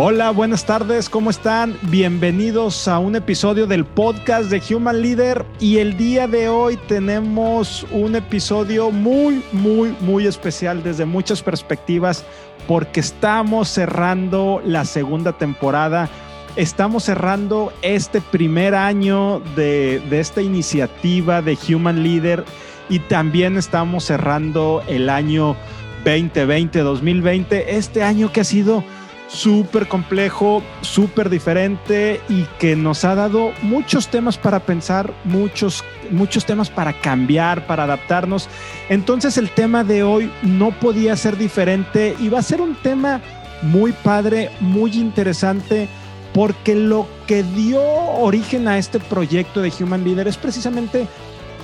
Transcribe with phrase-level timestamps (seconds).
[0.00, 1.76] Hola, buenas tardes, ¿cómo están?
[1.90, 7.84] Bienvenidos a un episodio del podcast de Human Leader y el día de hoy tenemos
[7.90, 12.24] un episodio muy, muy, muy especial desde muchas perspectivas
[12.68, 16.08] porque estamos cerrando la segunda temporada.
[16.54, 22.44] Estamos cerrando este primer año de, esta iniciativa de Human Leader
[22.88, 25.56] y también estamos cerrando el año
[26.04, 28.84] 2020, 2020, este año que ha sido
[29.28, 36.44] súper complejo, súper diferente y que nos ha dado muchos temas para pensar, muchos, muchos
[36.44, 38.48] temas para cambiar, para adaptarnos.
[38.88, 43.20] Entonces el tema de hoy no podía ser diferente y va a ser un tema
[43.62, 45.88] muy padre, muy interesante,
[46.32, 51.06] porque lo que dio origen a este proyecto de Human Leader es precisamente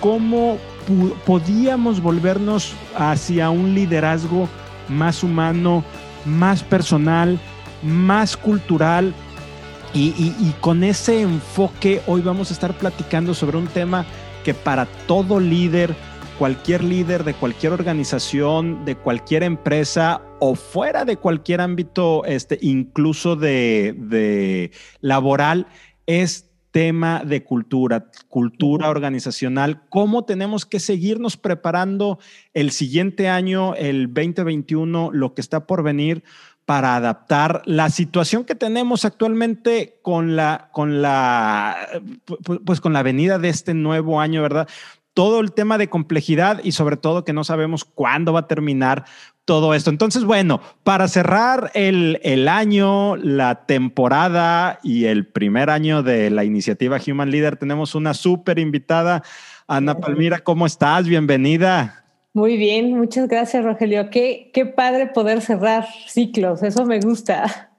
[0.01, 0.59] cómo
[1.25, 4.49] podíamos volvernos hacia un liderazgo
[4.89, 5.83] más humano,
[6.27, 7.39] más personal,
[7.85, 9.15] más cultural
[9.97, 14.05] y, con ese enfoque hoy vamos a estar platicando sobre un tema
[14.43, 15.95] que para todo líder,
[16.37, 23.37] cualquier líder de cualquier organización, de cualquier empresa o fuera de cualquier ámbito, este, incluso
[23.37, 25.69] de, de laboral,
[26.07, 32.19] es tema de cultura, cultura organizacional, cómo tenemos que seguirnos preparando
[32.53, 36.25] el siguiente año, el 2021, lo que está por venir,
[36.67, 41.77] para adaptar la situación que tenemos actualmente con la, con la,
[42.65, 44.69] pues con la venida de este nuevo año, ¿verdad?
[45.13, 49.05] Todo el tema de complejidad y sobre todo que no sabemos cuándo va a terminar
[49.45, 49.91] todo esto.
[49.91, 56.45] Entonces, bueno, para cerrar el, el año, la temporada y el primer año de la
[56.45, 59.23] iniciativa Human Leader, tenemos una súper invitada.
[59.67, 61.07] Ana Palmira, ¿cómo estás?
[61.07, 62.04] Bienvenida.
[62.35, 64.11] Muy bien, muchas gracias, Rogelio.
[64.11, 67.71] Qué, qué padre poder cerrar ciclos, eso me gusta.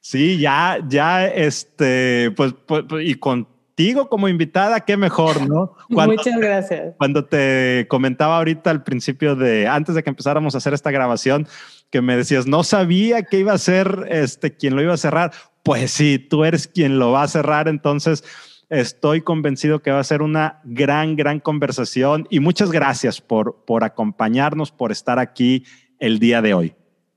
[0.00, 5.74] Sí, ya, ya, este, pues, pues, pues y contigo como invitada, qué mejor, ¿no?
[5.88, 6.94] Muchas gracias.
[6.96, 11.48] Cuando te comentaba ahorita al principio de, antes de que empezáramos a hacer esta grabación,
[11.90, 15.32] que me decías, no sabía que iba a ser este, quien lo iba a cerrar.
[15.64, 18.22] Pues sí, tú eres quien lo va a cerrar, entonces
[18.70, 23.82] Estoy convencido que va a ser una gran, gran conversación y muchas gracias por, por
[23.82, 25.64] acompañarnos, por estar aquí
[25.98, 26.74] el día de hoy.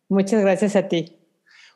[0.07, 1.17] Muchas gracias a ti.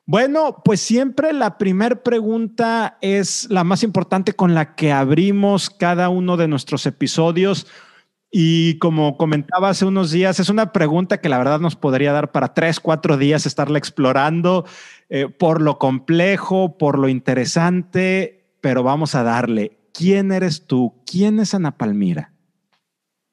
[0.06, 6.09] Bueno, pues siempre la primera pregunta es la más importante con la que abrimos cada
[6.09, 7.68] uno de nuestros episodios.
[8.31, 12.31] Y como comentaba hace unos días, es una pregunta que la verdad nos podría dar
[12.31, 14.66] para tres, cuatro días estarla explorando
[15.09, 19.78] eh, por lo complejo, por lo interesante pero vamos a darle.
[19.94, 20.96] ¿Quién eres tú?
[21.06, 22.34] ¿Quién es Ana Palmira?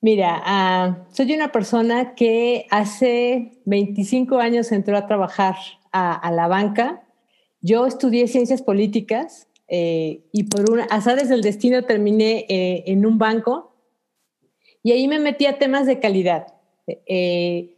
[0.03, 5.55] Mira, ah, soy una persona que hace 25 años entró a trabajar
[5.91, 7.05] a, la banca.
[7.63, 13.17] Yo estudié ciencias políticas eh, y por una azares del destino terminé eh, en un
[13.17, 13.75] banco
[14.83, 16.49] y ahí me metí a temas de calidad.
[16.87, 17.75] Eh,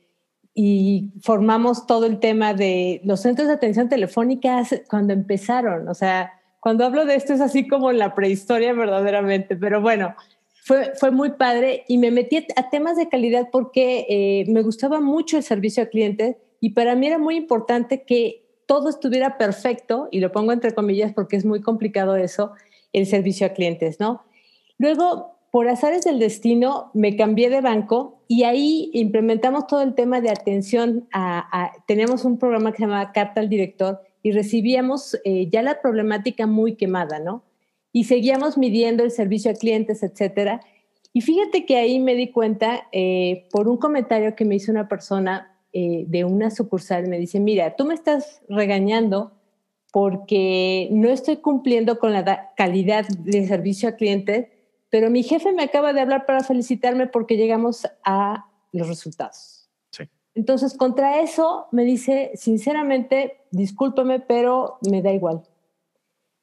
[0.54, 5.87] y formamos todo el tema de los centros de atención telefónica cuando empezaron.
[5.87, 6.32] O sea,
[6.64, 10.14] cuando hablo de esto es así como la prehistoria verdaderamente, pero bueno,
[10.62, 14.98] fue, fue muy padre y me metí a temas de calidad porque eh, me gustaba
[15.02, 20.08] mucho el servicio al cliente y para mí era muy importante que todo estuviera perfecto,
[20.10, 22.52] y lo pongo entre comillas porque es muy complicado eso,
[22.94, 24.22] el servicio a clientes, ¿no?
[24.78, 30.22] Luego, por azares del destino, me cambié de banco y ahí implementamos todo el tema
[30.22, 35.50] de atención a, tenemos un programa que se llama Carta al Director y recibíamos eh,
[35.50, 37.44] ya la problemática muy quemada, ¿no?
[37.92, 40.62] Y seguíamos midiendo el servicio a clientes, etcétera.
[41.12, 44.88] Y fíjate que ahí me di cuenta eh, por un comentario que me hizo una
[44.88, 49.32] persona eh, de una sucursal, me dice, mira, tú me estás regañando
[49.92, 54.46] porque no estoy cumpliendo con la calidad de servicio a clientes,
[54.88, 59.63] pero mi jefe me acaba de hablar para felicitarme porque llegamos a los resultados.
[60.34, 65.42] Entonces, contra eso me dice, sinceramente, discúlpame, pero me da igual.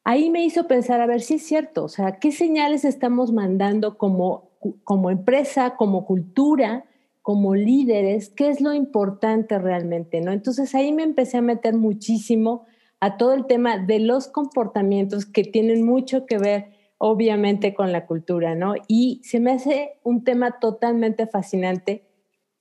[0.03, 3.97] Ahí me hizo pensar, a ver si es cierto, o sea, ¿qué señales estamos mandando
[3.97, 4.49] como,
[4.83, 6.85] como empresa, como cultura,
[7.21, 8.29] como líderes?
[8.29, 10.21] ¿Qué es lo importante realmente?
[10.21, 10.31] ¿no?
[10.31, 12.65] Entonces ahí me empecé a meter muchísimo
[12.99, 18.05] a todo el tema de los comportamientos que tienen mucho que ver, obviamente, con la
[18.05, 18.75] cultura, ¿no?
[18.87, 22.10] Y se me hace un tema totalmente fascinante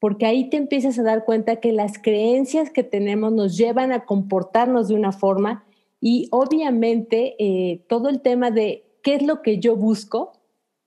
[0.01, 4.07] porque ahí te empiezas a dar cuenta que las creencias que tenemos nos llevan a
[4.07, 5.65] comportarnos de una forma
[6.01, 10.33] y obviamente eh, todo el tema de qué es lo que yo busco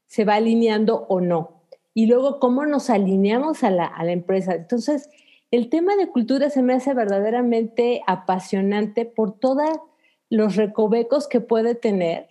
[0.07, 1.61] se va alineando o no.
[1.93, 4.55] Y luego cómo nos alineamos a la, a la empresa.
[4.55, 5.09] Entonces,
[5.51, 9.71] el tema de cultura se me hace verdaderamente apasionante por toda
[10.31, 12.27] los recovecos que puede tener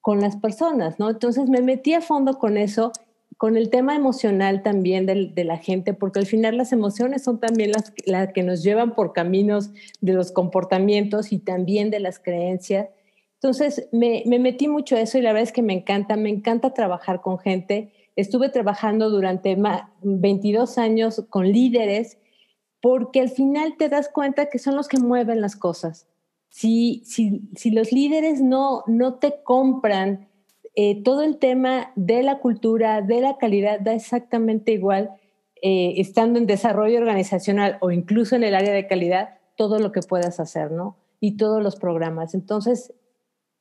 [0.00, 1.10] con las personas, ¿no?
[1.10, 2.92] Entonces me metí a fondo con eso,
[3.36, 7.72] con el tema emocional también de, la gente, porque al final las emociones son también
[7.72, 9.70] las, las que nos llevan por caminos
[10.00, 12.88] de los comportamientos y también de las creencias.
[13.34, 16.30] Entonces me, me metí mucho a eso y la verdad es que me encanta, me
[16.30, 17.92] encanta trabajar con gente.
[18.16, 19.56] Estuve trabajando durante
[20.02, 22.18] 22 años con líderes
[22.80, 26.06] porque al final te das cuenta que son los que mueven las cosas.
[26.48, 30.28] Si, si, si los líderes no, no te compran
[30.74, 35.10] eh, todo el tema de la cultura, de la calidad, da exactamente igual,
[35.62, 40.00] eh, estando en desarrollo organizacional o incluso en el área de calidad, todo lo que
[40.00, 40.96] puedas hacer, ¿no?
[41.20, 42.34] Y todos los programas.
[42.34, 42.92] Entonces,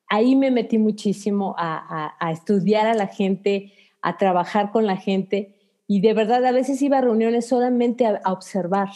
[0.07, 5.55] ahí me metí muchísimo a, a estudiar a la gente, a trabajar con la gente
[5.87, 8.89] y de verdad a veces iba a reuniones solamente a, observar,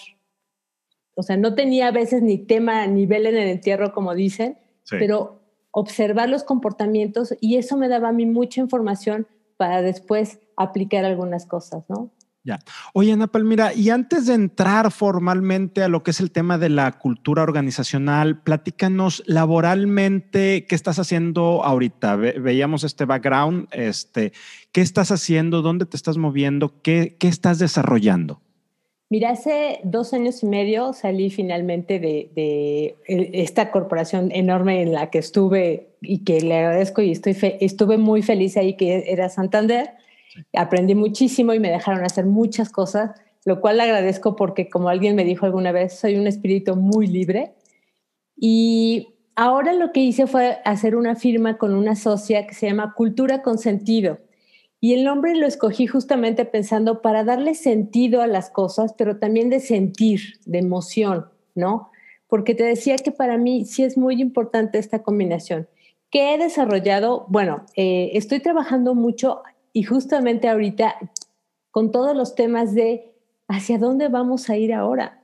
[1.15, 4.57] o sea, no tenía a veces ni tema, nivel en el entierro, como dicen,
[4.89, 5.36] pero
[5.77, 9.27] observar los comportamientos y eso me daba a mí mucha información
[9.57, 12.09] para después aplicar algunas cosas, ¿no?
[12.43, 12.57] Ya.
[12.93, 16.69] Oye, Ana Palmira, y antes de entrar formalmente a lo que es el tema de
[16.69, 22.15] la cultura organizacional, platícanos laboralmente qué estás haciendo ahorita.
[22.15, 24.31] veíamos este background, este,
[24.71, 25.61] ¿qué estás haciendo?
[25.61, 26.81] ¿Dónde te estás moviendo?
[26.81, 28.41] ¿Qué, qué estás desarrollando?
[29.09, 35.19] Mira, hace dos años y medio salí finalmente de, esta corporación enorme en la que
[35.19, 39.91] estuve y que le agradezco y estoy estuve muy feliz ahí, que era Santander.
[40.53, 43.11] Aprendí muchísimo y me dejaron hacer muchas cosas,
[43.45, 47.07] lo cual le agradezco porque, como alguien me dijo alguna vez, soy un espíritu muy
[47.07, 47.53] libre.
[48.35, 52.93] Y ahora lo que hice fue hacer una firma con una socia que se llama
[52.93, 54.19] Cultura con Sentido
[54.79, 59.49] y el nombre lo escogí justamente pensando para darle sentido a las cosas, pero también
[59.49, 61.89] de sentir, de emoción, ¿no?
[62.27, 65.67] Porque te decía que para mí sí es muy importante esta combinación.
[66.11, 67.25] ¿Qué he desarrollado?
[67.27, 69.41] Bueno, eh, estoy trabajando mucho
[69.73, 70.95] y justamente ahorita
[71.71, 73.13] con todos los temas de
[73.47, 75.23] hacia dónde vamos a ir ahora,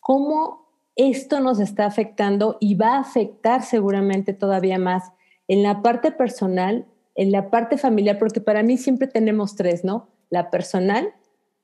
[0.00, 5.12] cómo esto nos está afectando y va a afectar seguramente todavía más
[5.48, 10.08] en la parte personal en la parte familiar, porque para mí siempre tenemos tres, ¿no?
[10.30, 11.10] La personal,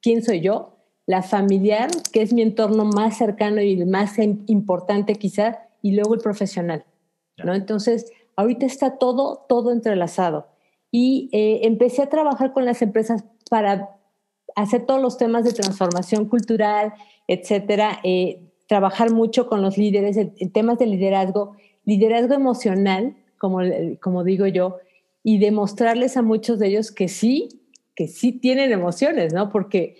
[0.00, 5.14] quién soy yo, la familiar, que es mi entorno más cercano y el más importante
[5.14, 6.84] quizá, y luego el profesional,
[7.42, 7.54] ¿no?
[7.54, 10.48] Entonces, ahorita está todo, todo entrelazado.
[10.90, 13.96] Y eh, empecé a trabajar con las empresas para
[14.54, 16.92] hacer todos los temas de transformación cultural,
[17.26, 23.60] etcétera, eh, trabajar mucho con los líderes en, temas de liderazgo, liderazgo emocional, como,
[24.00, 24.76] como digo yo,
[25.28, 27.50] y demostrarles a muchos de ellos que sí,
[27.94, 29.50] que sí tienen emociones, ¿no?
[29.50, 29.98] Porque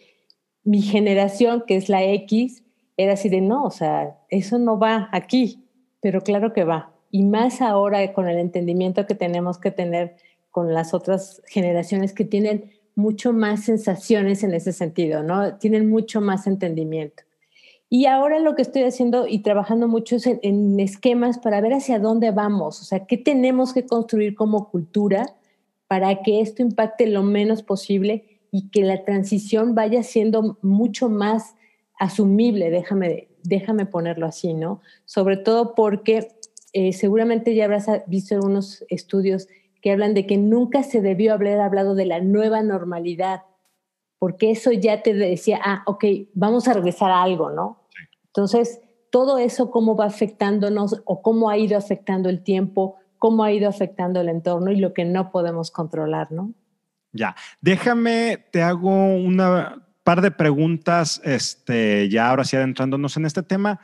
[0.64, 2.64] mi generación, que es la X,
[2.96, 5.68] era así de, no, o sea, eso no va aquí,
[6.00, 6.94] pero claro que va.
[7.10, 10.16] Y más ahora con el entendimiento que tenemos que tener
[10.50, 15.58] con las otras generaciones que tienen mucho más sensaciones en ese sentido, ¿no?
[15.58, 17.22] Tienen mucho más entendimiento.
[17.90, 21.98] Y ahora lo que estoy haciendo y trabajando mucho es en, esquemas para ver hacia
[21.98, 25.34] dónde vamos, o sea, qué tenemos que construir como cultura
[25.86, 31.54] para que esto impacte lo menos posible y que la transición vaya siendo mucho más
[31.98, 34.82] asumible, déjame, déjame ponerlo así, ¿no?
[35.06, 36.28] Sobre todo porque
[36.74, 39.48] eh, seguramente ya habrás visto algunos estudios
[39.80, 43.42] que hablan de que nunca se debió haber hablado de la nueva normalidad,
[44.18, 46.04] porque eso ya te decía, ah, ok,
[46.34, 47.77] vamos a regresar a algo, ¿no?
[48.38, 48.80] Entonces,
[49.10, 53.68] todo eso, cómo va afectándonos o cómo ha ido afectando el tiempo, cómo ha ido
[53.68, 56.54] afectando el entorno y lo que no podemos controlar, ¿no?
[57.10, 63.42] Ya, déjame, te hago una par de preguntas, este, ya ahora sí adentrándonos en este
[63.42, 63.80] tema.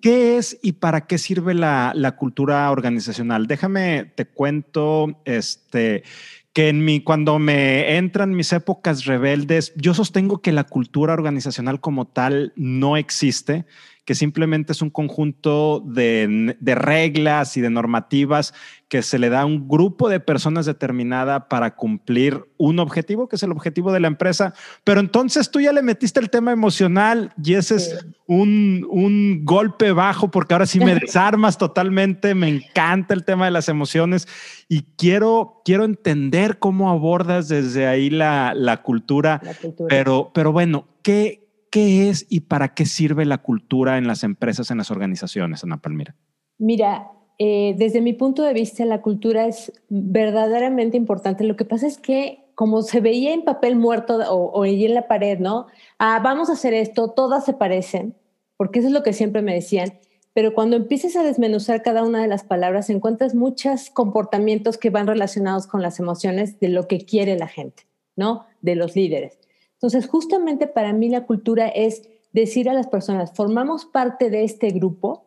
[0.00, 3.48] ¿Qué es y para qué sirve la, la, cultura organizacional?
[3.48, 6.04] Déjame, te cuento, este,
[6.52, 11.80] que en mi, cuando me entran mis épocas rebeldes, yo sostengo que la cultura organizacional
[11.80, 13.66] como tal no existe,
[14.10, 18.52] que simplemente es un conjunto de, reglas y de normativas
[18.88, 23.36] que se le da a un grupo de personas determinada para cumplir un objetivo, que
[23.36, 24.52] es el objetivo de la empresa.
[24.82, 29.92] Pero entonces tú ya le metiste el tema emocional y ese es un, un golpe
[29.92, 34.26] bajo porque ahora sí me desarmas totalmente, me encanta el tema de las emociones
[34.68, 39.86] y quiero, quiero entender cómo abordas desde ahí la, la, cultura, la cultura.
[39.88, 41.39] Pero, pero bueno, ¿qué,
[41.70, 45.80] ¿qué es y para qué sirve la cultura en las empresas, en las organizaciones, Ana
[45.80, 46.16] Palmira?
[46.58, 51.44] Mira, eh, desde mi punto de vista, la cultura es verdaderamente importante.
[51.44, 55.08] Lo que pasa es que como se veía en papel muerto o, o en la
[55.08, 55.66] pared, ¿no?
[55.98, 58.14] Ah, vamos a hacer esto, todas se parecen,
[58.58, 59.94] porque eso es lo que siempre me decían.
[60.34, 65.06] pero cuando empieces a desmenuzar cada una de las palabras, encuentras muchos comportamientos que van
[65.06, 67.84] relacionados con las emociones de lo que quiere la gente,
[68.16, 68.44] ¿no?
[68.60, 69.38] De los líderes.
[69.80, 74.68] Entonces, justamente para mí la cultura es decir a las personas, formamos parte de este
[74.72, 75.24] grupo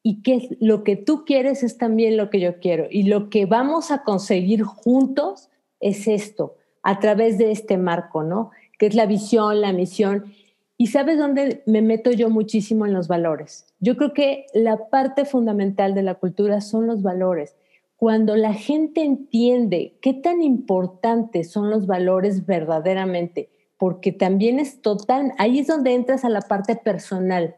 [0.00, 3.46] y que lo que tú quieres es también lo que yo quiero y lo que
[3.46, 8.52] vamos a conseguir juntos es esto, a través de este marco, ¿no?
[8.78, 10.32] Que es la visión, la misión.
[10.76, 13.66] Y sabes dónde me meto yo muchísimo en los valores.
[13.80, 17.56] Yo creo que la parte fundamental de la cultura son los valores.
[17.96, 25.32] Cuando la gente entiende qué tan importantes son los valores verdaderamente, porque también es total,
[25.38, 27.56] ahí es donde entras a la parte personal.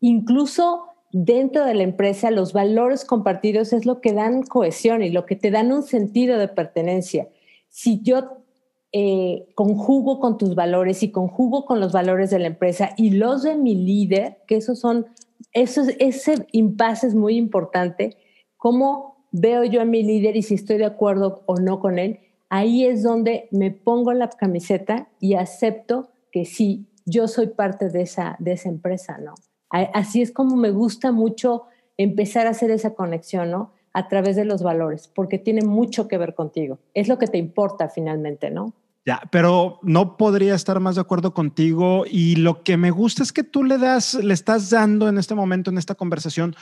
[0.00, 5.24] Incluso dentro de la empresa, los valores compartidos es lo que dan cohesión y lo
[5.24, 7.28] que te dan un sentido de pertenencia.
[7.68, 8.42] Si yo
[8.90, 13.44] eh, conjugo con tus valores y conjugo con los valores de la empresa y los
[13.44, 15.06] de mi líder, que esos son,
[15.52, 18.16] ese impasse es muy importante,
[18.56, 22.18] cómo veo yo a mi líder y si estoy de acuerdo o no con él,
[22.48, 28.02] ahí es donde me pongo la camiseta y acepto que sí, yo soy parte de
[28.02, 29.34] esa, de esa empresa, ¿no?
[29.70, 31.64] Así es como me gusta mucho
[31.96, 33.72] empezar a hacer esa conexión, ¿no?
[33.92, 36.78] A través de los valores, porque tiene mucho que ver contigo.
[36.94, 38.74] Es lo que te importa finalmente, ¿no?
[39.06, 43.32] Ya, pero no podría estar más de acuerdo contigo y lo que me gusta es
[43.32, 46.56] que tú le das, le estás dando en este momento, en esta conversación,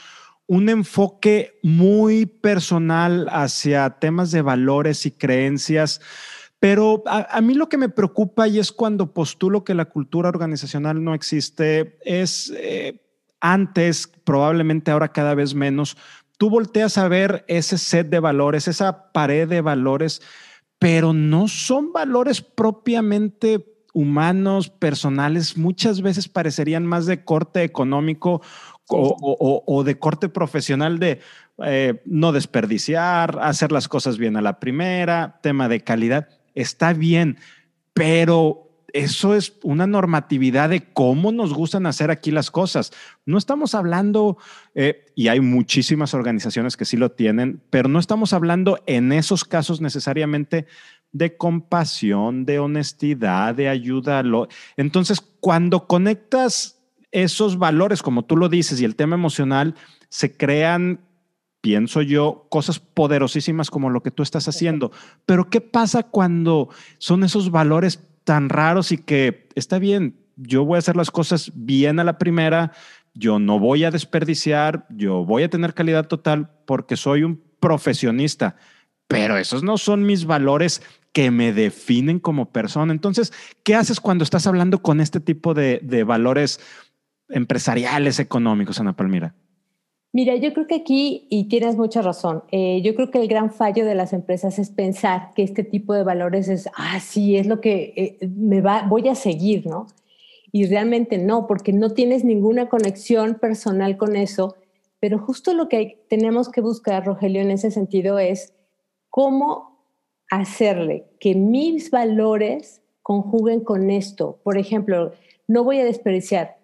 [0.46, 6.00] un enfoque muy personal hacia temas de valores y creencias.
[6.60, 11.02] Pero a, mí lo que me preocupa y es cuando postulo que la cultura organizacional
[11.02, 13.02] no existe, es eh,
[13.40, 15.96] antes, probablemente ahora cada vez menos,
[16.38, 20.22] tú volteas a ver ese set de valores, esa pared de valores
[20.84, 28.42] pero no son valores propiamente humanos, personales, muchas veces parecerían más de corte económico
[28.88, 31.20] o, de corte profesional de
[31.64, 36.28] eh, no desperdiciar, hacer las cosas bien a la primera, tema de calidad.
[36.54, 37.38] Está bien,
[37.92, 38.64] pero
[38.94, 42.92] eso es una normatividad de cómo nos gustan hacer aquí las cosas.
[43.26, 44.38] No estamos hablando,
[44.76, 49.44] eh, y hay muchísimas organizaciones que sí lo tienen, pero no estamos hablando en esos
[49.44, 50.66] casos necesariamente
[51.10, 54.22] de compasión, de honestidad, de ayuda.
[54.76, 56.83] Entonces, cuando conectas
[57.14, 59.74] esos valores, como tú lo dices, y el tema emocional,
[60.10, 61.00] se crean
[61.64, 64.92] pienso yo, cosas poderosísimas como lo que tú estás haciendo.
[65.24, 66.68] Pero ¿qué pasa cuando
[66.98, 71.52] son esos valores tan raros y que está bien, yo voy a hacer las cosas
[71.54, 72.72] bien a la primera,
[73.14, 78.56] yo no voy a desperdiciar, yo voy a tener calidad total porque soy un profesionista,
[79.08, 80.82] pero esos no son mis valores
[81.14, 82.92] que me definen como persona.
[82.92, 86.60] Entonces, ¿qué haces cuando estás hablando con este tipo de, de valores
[87.34, 89.34] empresariales, económicos, Ana Palmira?
[90.12, 93.50] Mira, yo creo que aquí, y tienes mucha razón, eh, yo creo que el gran
[93.50, 97.48] fallo de las empresas es pensar que este tipo de valores es, ah, sí, es
[97.48, 99.88] lo que eh, me va, voy a seguir, ¿no?
[100.52, 104.54] Y realmente no, porque no tienes ninguna conexión personal con eso,
[105.00, 108.54] pero justo lo que tenemos que buscar, Rogelio, en ese sentido es
[109.10, 109.74] cómo
[110.30, 114.38] hacerle que mis valores conjuguen con esto.
[114.44, 115.12] Por ejemplo,
[115.48, 116.56] no voy a desperdiciar.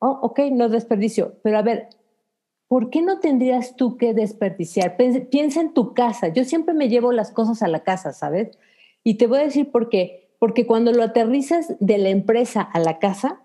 [0.00, 1.88] Oh, ok, no desperdicio, pero a ver,
[2.68, 4.96] ¿por qué no tendrías tú que desperdiciar?
[4.96, 6.28] Piensa en tu casa.
[6.28, 8.58] Yo siempre me llevo las cosas a la casa, ¿sabes?
[9.02, 10.28] Y te voy a decir por qué.
[10.38, 13.42] Porque cuando lo aterrizas de la empresa a la casa,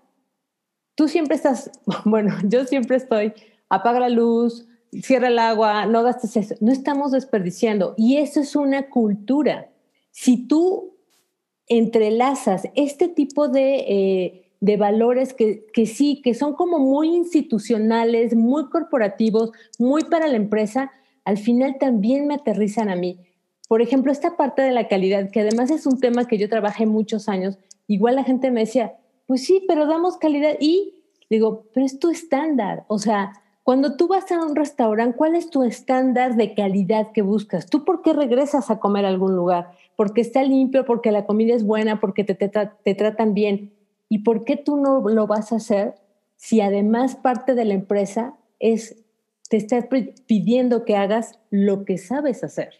[0.94, 1.70] tú siempre estás,
[2.04, 3.32] bueno, yo siempre estoy,
[3.68, 4.68] apaga la luz,
[5.02, 6.54] cierra el agua, no gastes eso.
[6.60, 7.94] No estamos desperdiciando.
[7.96, 9.70] Y eso es una cultura.
[10.12, 10.96] Si tú
[11.66, 13.76] entrelazas este tipo de...
[13.88, 20.26] Eh, de valores que, que sí, que son como muy institucionales, muy corporativos, muy para
[20.26, 20.92] la empresa,
[21.24, 23.18] al final también me aterrizan a mí.
[23.68, 26.86] Por ejemplo, esta parte de la calidad, que además es un tema que yo trabajé
[26.86, 28.94] muchos años, igual la gente me decía,
[29.26, 32.84] pues sí, pero damos calidad y digo, pero es tu estándar.
[32.88, 33.32] O sea,
[33.62, 37.66] cuando tú vas a un restaurante, ¿cuál es tu estándar de calidad que buscas?
[37.66, 39.70] ¿Tú por qué regresas a comer a algún lugar?
[39.96, 43.72] Porque está limpio, porque la comida es buena, porque te, te, te tratan bien.
[44.14, 45.96] ¿Y por qué tú no lo vas a hacer
[46.36, 49.04] si además parte de la empresa es,
[49.50, 49.88] te está
[50.28, 52.74] pidiendo que hagas lo que sabes hacer?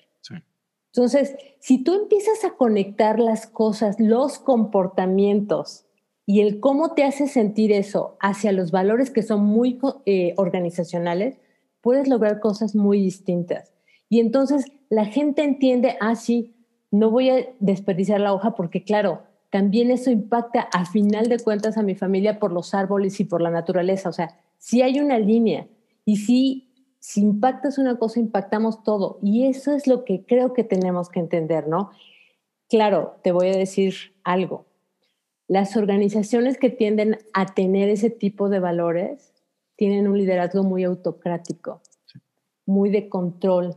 [0.93, 5.87] Entonces, si tú empiezas a conectar las cosas, los comportamientos
[6.25, 11.39] y el cómo te hace sentir eso hacia los valores que son muy eh, organizacionales,
[11.81, 13.73] puedes lograr cosas muy distintas.
[14.09, 16.55] Y entonces la gente entiende, ah, sí,
[16.93, 19.23] no voy a desperdiciar la hoja porque, claro,
[19.55, 23.41] también eso impacta a final de cuentas a mi familia por los árboles y por
[23.41, 24.09] la naturaleza.
[24.09, 25.69] O sea, si hay una línea.
[26.05, 29.21] Y si, si impactas una cosa, impactamos todo.
[29.23, 31.93] Y eso es lo que creo que tenemos que entender, ¿no?
[32.69, 33.95] Claro, te voy a decir
[34.25, 34.67] algo.
[35.47, 39.35] Las organizaciones que tienden a tener ese tipo de valores
[39.77, 41.81] tienen un liderazgo muy autocrático,
[42.67, 43.77] muy de control,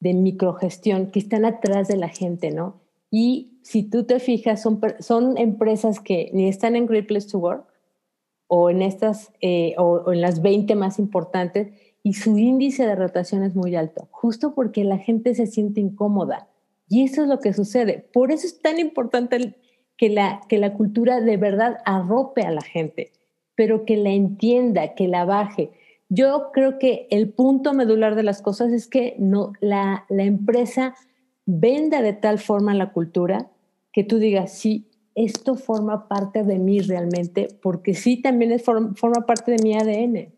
[0.00, 2.80] de microgestión, que están atrás de la gente, ¿no?
[3.10, 7.38] Y si tú te fijas, son, son empresas que ni están en Great Place to
[7.38, 7.66] Work
[8.48, 13.44] o en estas, eh, o, en las 20 más importantes, y su índice de rotación
[13.44, 16.48] es muy alto, justo porque la gente se siente incómoda.
[16.88, 18.06] Y eso es lo que sucede.
[18.12, 19.54] Por eso es tan importante
[19.96, 23.12] que la, que la cultura de verdad arrope a la gente
[23.54, 25.70] pero que la entienda, que la baje.
[26.08, 30.94] Yo creo que el punto medular de las cosas es que no, la, la empresa
[31.46, 33.50] venda de tal forma la cultura
[33.92, 39.26] que tú digas, sí, esto forma parte de mí realmente, porque sí, también es, forma
[39.26, 40.32] parte de mi ADN.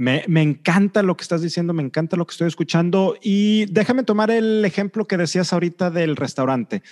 [0.00, 4.30] Me, encanta lo que estás diciendo, me encanta lo que estoy escuchando y déjame tomar
[4.30, 6.82] el ejemplo que decías ahorita del restaurante.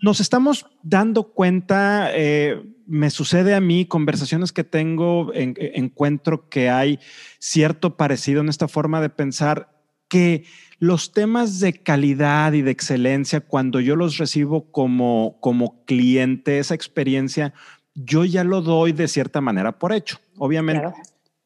[0.00, 7.00] Nos estamos dando cuenta, eh, me sucede a mí, conversaciones que tengo, encuentro que hay
[7.40, 10.44] cierto parecido en esta forma de pensar que
[10.80, 16.74] los temas de calidad y de excelencia, cuando yo los recibo como, como cliente, esa
[16.74, 17.52] experiencia,
[17.94, 20.18] yo ya lo doy de cierta manera por hecho.
[20.38, 20.88] Obviamente.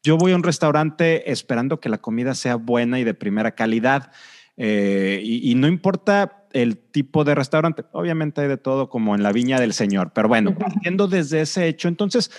[0.05, 4.13] Yo voy a un restaurante esperando que la comida sea buena y de primera calidad.
[4.57, 9.33] Eh, y, no importa el tipo de restaurante, obviamente hay de todo como en la
[9.33, 12.31] viña del Señor, pero bueno, partiendo desde ese hecho, entonces,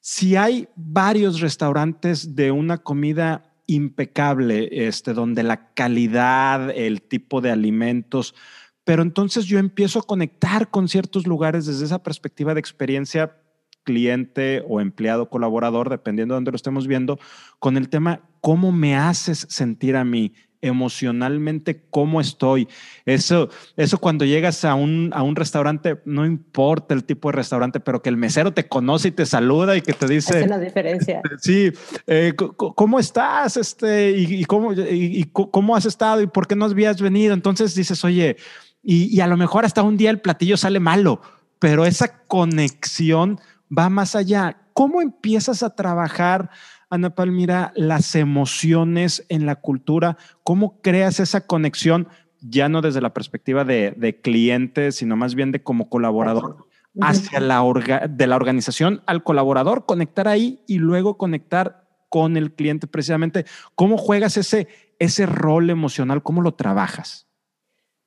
[0.00, 7.52] si hay varios restaurantes de una comida impecable, este, donde la calidad, el tipo de
[7.52, 8.34] alimentos,
[8.82, 13.36] pero entonces yo empiezo a conectar con ciertos lugares desde esa perspectiva de experiencia
[13.84, 17.18] cliente o empleado colaborador, dependiendo de dónde lo estemos viendo,
[17.58, 22.68] con el tema cómo me haces sentir a mí emocionalmente cómo estoy.
[23.04, 27.80] Eso, eso cuando llegas a un, a un restaurante, no importa el tipo de restaurante,
[27.80, 30.38] pero que el mesero te conoce y te saluda y que te dice...
[30.38, 31.22] Hace la diferencia.
[31.40, 31.72] Sí,
[32.06, 33.56] eh, ¿cómo estás?
[33.56, 36.20] Este, y, cómo, y, cómo has estado?
[36.20, 37.32] ¿Y por qué no habías venido?
[37.32, 38.36] Entonces dices, oye,
[38.82, 41.20] y, y a lo mejor hasta un día el platillo sale malo,
[41.58, 43.40] pero esa conexión
[43.76, 44.58] va más allá.
[44.72, 46.50] ¿Cómo empiezas a trabajar,
[46.90, 50.16] Ana Palmira, las emociones en la cultura?
[50.42, 52.08] ¿Cómo creas esa conexión,
[52.40, 56.68] ya no desde la perspectiva de, cliente, sino más bien de como colaborador?
[57.00, 57.62] hacia la
[58.08, 63.44] de la organización al colaborador, conectar ahí y luego conectar con el cliente precisamente.
[63.74, 64.66] ¿Cómo juegas ese,
[64.98, 66.22] ese rol emocional?
[66.22, 67.28] ¿Cómo lo trabajas?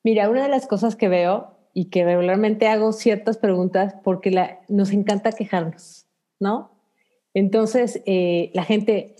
[0.04, 4.60] Mira, una de las cosas que veo y que regularmente hago ciertas preguntas porque la,
[4.68, 6.08] nos encanta quejarnos,
[6.40, 6.81] ¿no?
[7.34, 9.16] Entonces, eh, la gente,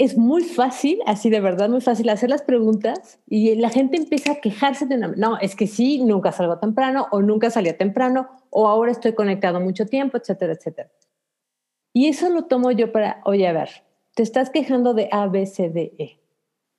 [0.00, 4.32] es muy fácil, así de verdad, muy fácil hacer las preguntas y la gente empieza
[4.32, 8.30] a quejarse de una, no, es que sí, nunca salgo temprano o nunca salía temprano
[8.48, 10.90] o ahora estoy conectado mucho tiempo, etcétera, etcétera.
[11.92, 13.68] Y eso lo tomo yo para, oye, a ver,
[14.14, 16.20] te estás quejando de A, B, C, D, E.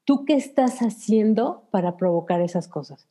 [0.04, 3.08] ¿Tú qué estás haciendo para provocar esas cosas?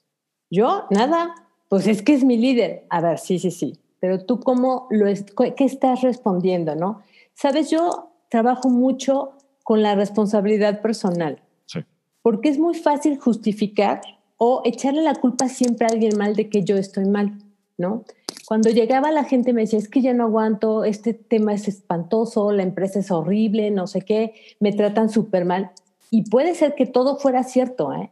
[0.51, 1.35] Yo, nada,
[1.69, 2.85] pues es que es mi líder.
[2.91, 3.79] A ver, sí, sí, sí.
[4.01, 5.25] Pero tú cómo lo es,
[5.57, 7.03] qué estás respondiendo, ¿no?
[7.41, 9.33] Sabes, yo trabajo mucho
[9.65, 11.41] con la responsabilidad personal.
[11.65, 11.81] Sí.
[12.21, 14.03] Porque es muy fácil justificar
[14.37, 17.39] o echarle la culpa siempre a alguien mal de que yo estoy mal,
[17.79, 18.05] ¿no?
[18.47, 22.53] Cuando llegaba la gente me decía, es que ya no aguanto, este tema es espantoso,
[22.53, 25.71] la empresa es horrible, no sé qué, me tratan súper mal.
[26.11, 28.11] Y puede ser que todo fuera cierto, ¿eh?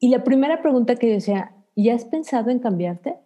[0.00, 3.16] Y la primera pregunta que yo decía, ¿y has pensado en cambiarte?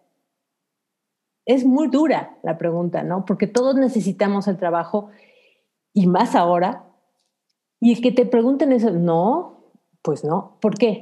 [1.45, 3.25] Es muy dura la pregunta, ¿no?
[3.25, 5.09] Porque todos necesitamos el trabajo
[5.93, 6.85] y más ahora.
[7.79, 10.99] Y el que te pregunten eso, no, pues no, ¿por qué?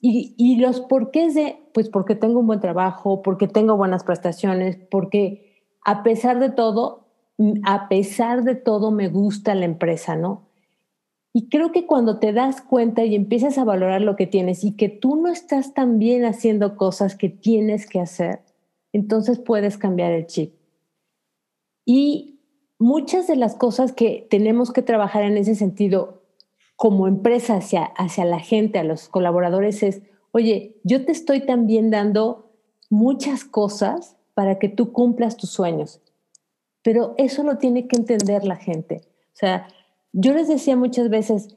[0.00, 4.76] Y, y los porqués de, pues porque tengo un buen trabajo, porque tengo buenas prestaciones,
[4.90, 7.06] porque a pesar de todo,
[7.64, 10.48] a pesar de todo me gusta la empresa, ¿no?
[11.36, 14.76] Y creo que cuando te das cuenta y empiezas a valorar lo que tienes y
[14.76, 18.43] que tú no estás tan bien haciendo cosas que tienes que hacer,
[18.94, 20.54] entonces puedes cambiar el chip.
[21.84, 22.38] Y
[22.78, 26.22] muchas de las cosas que tenemos que trabajar en ese sentido
[26.76, 31.90] como empresa hacia, hacia la gente, a los colaboradores, es, oye, yo te estoy también
[31.90, 32.52] dando
[32.88, 36.00] muchas cosas para que tú cumplas tus sueños,
[36.82, 39.02] pero eso lo tiene que entender la gente.
[39.34, 39.66] O sea,
[40.12, 41.56] yo les decía muchas veces,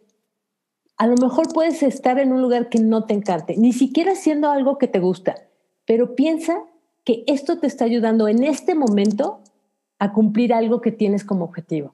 [0.98, 4.50] a lo mejor puedes estar en un lugar que no te encante, ni siquiera haciendo
[4.50, 5.36] algo que te gusta,
[5.86, 6.64] pero piensa
[7.08, 9.40] que esto te está ayudando en este momento
[9.98, 11.94] a cumplir algo que tienes como objetivo.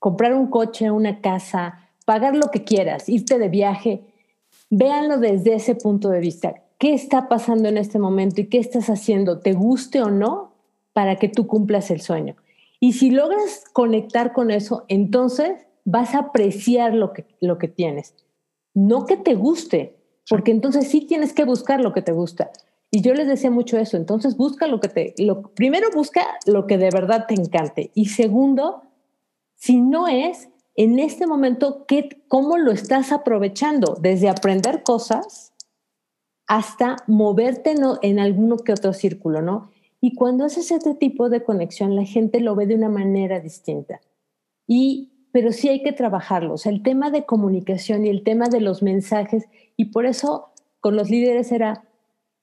[0.00, 4.02] comprar un coche, una casa, pagar lo que quieras, irte de viaje,
[4.68, 6.54] véanlo desde ese punto de vista.
[6.76, 10.54] ¿Qué está pasando en este momento y qué estás haciendo, te guste o no,
[10.92, 12.34] para que tú cumplas el sueño?
[12.80, 18.16] Y si logras conectar con eso, entonces vas a apreciar lo que, lo que tienes.
[18.74, 22.50] No que te guste, porque entonces sí tienes que buscar lo que te gusta.
[22.90, 26.66] Y yo les decía mucho eso, entonces busca lo que te, lo, primero busca lo
[26.66, 27.90] que de verdad te encante.
[27.94, 28.82] Y segundo,
[29.54, 33.96] si no es, en este momento, ¿qué, ¿cómo lo estás aprovechando?
[34.00, 35.52] Desde aprender cosas
[36.46, 39.70] hasta moverte en, en alguno que otro círculo, ¿no?
[40.00, 44.00] Y cuando haces este tipo de conexión, la gente lo ve de una manera distinta.
[44.66, 46.54] Y pero sí hay que trabajarlo.
[46.64, 49.46] El tema de comunicación y el tema de los mensajes,
[49.76, 51.84] y por eso con los líderes era,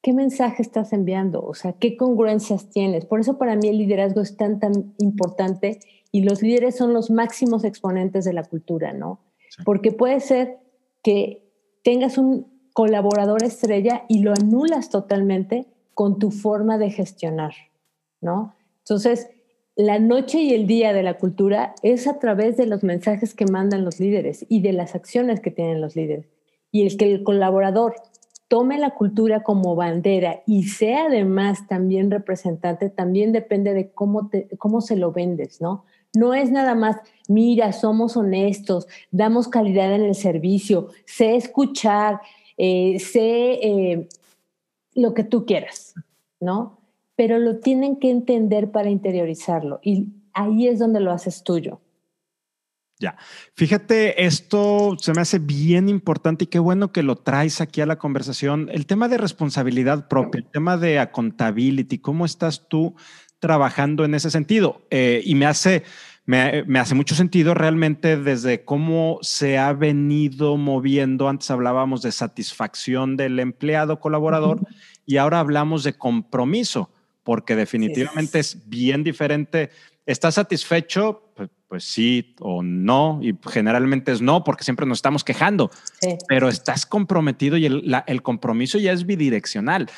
[0.05, 1.43] ¿qué mensaje estás enviando?
[1.43, 3.07] O sea, ¿qué congruencias tienes?
[3.07, 5.79] Por eso para mí el liderazgo es tan, tan importante
[6.11, 9.19] y los líderes son los máximos exponentes de la cultura, ¿no?
[9.63, 10.59] Porque puede ser
[11.01, 11.49] que
[11.83, 15.65] tengas un colaborador estrella y lo anulas totalmente
[15.95, 17.55] con tu forma de gestionar,
[18.21, 18.53] ¿no?
[18.83, 19.31] Entonces,
[19.75, 23.47] la noche y el día de la cultura es a través de los mensajes que
[23.47, 26.27] mandan los líderes y de las acciones que tienen los líderes.
[26.71, 27.95] Y el que el colaborador
[28.55, 34.79] tome la cultura como bandera y sea además también representante, también depende de cómo, cómo
[34.79, 35.83] se lo vendes, ¿no?
[36.15, 36.95] No es nada más,
[37.27, 42.21] mira, somos honestos, damos calidad en el servicio, sé escuchar,
[42.55, 44.07] eh, sé eh,
[44.93, 45.93] lo que tú quieras,
[46.39, 46.79] ¿no?
[47.15, 51.79] pero lo tienen que entender para interiorizarlo y ahí es donde lo haces tuyo.
[52.97, 53.17] Ya,
[53.55, 57.85] fíjate, esto se me hace bien importante y qué bueno que lo traes aquí a
[57.85, 58.69] la conversación.
[58.71, 62.95] El tema de responsabilidad propia, el tema de accountability, ¿cómo estás tú
[63.39, 64.87] trabajando en ese sentido?
[64.91, 65.83] Eh, y me hace,
[66.25, 71.27] me, me, hace mucho sentido realmente desde cómo se ha venido moviendo.
[71.27, 74.61] Antes hablábamos de satisfacción del empleado colaborador
[75.05, 76.91] y ahora hablamos de compromiso
[77.23, 79.71] porque definitivamente es bien diferente.
[80.05, 81.24] ¿Estás satisfecho?
[81.67, 85.71] Pues, sí o no, y generalmente es no, porque siempre nos estamos quejando,
[86.29, 89.89] pero estás comprometido y el, el, compromiso ya es bidireccional,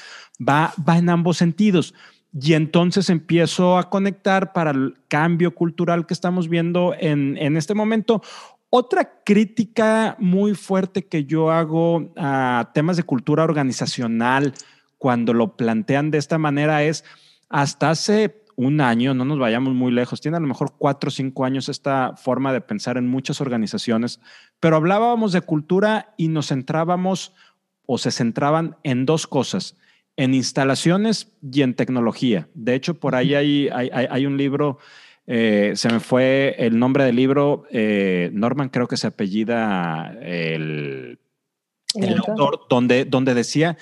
[0.42, 1.94] va, va en ambos sentidos.
[2.34, 7.76] Y entonces empiezo a conectar para el cambio cultural que estamos viendo en, en este
[7.76, 8.24] momento.
[8.72, 14.56] Otra crítica muy fuerte que yo hago a temas de cultura organizacional,
[14.98, 17.04] cuando lo plantean de esta manera es,
[17.50, 21.12] hasta hace un año, no nos vayamos muy lejos, tiene a lo mejor cuatro o
[21.12, 24.20] cinco años esta forma de pensar en muchas organizaciones,
[24.60, 27.34] pero hablábamos de cultura y nos centrábamos
[27.86, 29.78] o se centraban en dos cosas,
[30.18, 32.50] en instalaciones y en tecnología.
[32.56, 34.80] De hecho, por ahí hay, hay, un libro,
[35.28, 41.20] eh, se me fue el nombre del libro, eh, Norman creo que se apellida el,
[41.94, 43.78] el autor, donde, donde decía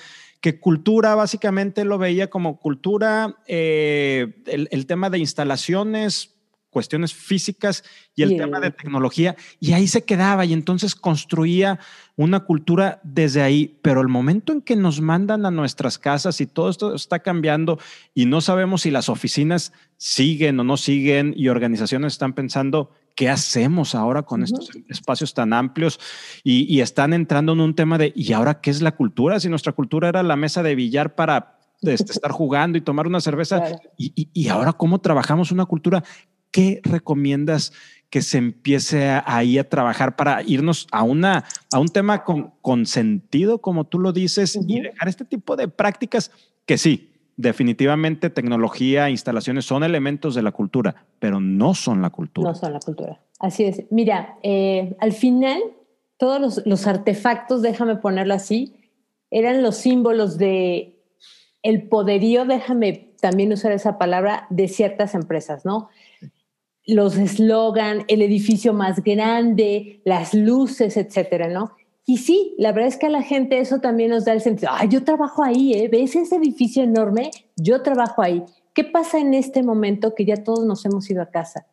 [0.46, 6.36] que cultura básicamente lo veía como cultura, eh, el, tema de instalaciones,
[6.70, 7.82] cuestiones físicas
[8.14, 11.80] y el tema de tecnología, y ahí se quedaba y entonces construía
[12.14, 16.46] una cultura desde ahí, pero el momento en que nos mandan a nuestras casas y
[16.46, 17.80] todo esto está cambiando
[18.14, 23.30] y no sabemos si las oficinas siguen o no siguen y organizaciones están pensando ¿qué
[23.30, 25.98] hacemos ahora con estos espacios tan amplios?
[26.44, 29.40] Y, están entrando en un tema de, ¿y ahora qué es la cultura?
[29.40, 33.20] Si nuestra cultura era la mesa de billar para este, estar jugando y tomar una
[33.20, 33.62] cerveza,
[33.98, 36.04] y, ahora cómo trabajamos una cultura,
[36.52, 37.72] ¿qué recomiendas?
[38.08, 42.86] que se empiece ahí a trabajar para irnos a, una, a un tema con, con
[42.86, 46.30] sentido, como tú lo dices, y dejar este tipo de prácticas
[46.66, 52.50] que sí, definitivamente tecnología, instalaciones son elementos de la cultura, pero no son la cultura.
[52.50, 53.20] No son la cultura.
[53.38, 53.84] Así es.
[53.90, 55.60] Mira, eh, al final,
[56.16, 58.74] todos los, artefactos, déjame ponerlo así,
[59.30, 60.94] eran los símbolos de
[61.62, 65.88] el poderío, déjame también usar esa palabra, de ciertas empresas, ¿no?
[66.86, 71.72] Los eslogan, el edificio más grande, las luces, etcétera, ¿no?
[72.08, 74.70] Y sí, la verdad es que a la gente eso también nos da el sentido,
[74.72, 75.88] ay, yo trabajo ahí, ¿eh?
[75.88, 77.32] ¿ves ese edificio enorme?
[77.56, 78.44] Yo trabajo ahí.
[78.74, 81.66] ¿Qué pasa en este momento que ya todos nos hemos ido a casa?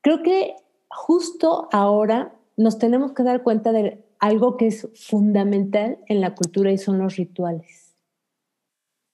[0.00, 0.56] Creo que
[0.88, 6.72] justo ahora nos tenemos que dar cuenta de algo que es fundamental en la cultura
[6.72, 7.94] y son los rituales.